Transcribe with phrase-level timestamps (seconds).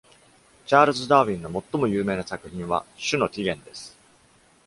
[0.65, 3.95] チャールズ・ダーウィンの最も有名な作品は「種の起源」です。